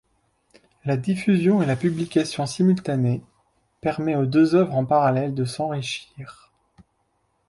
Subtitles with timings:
[0.83, 3.21] La diffusion et la publication simultanées
[3.81, 6.51] permet aux deux œuvres en parallèle de s'enrichir.